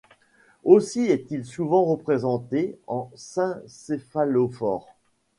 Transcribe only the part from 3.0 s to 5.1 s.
saint céphalophore.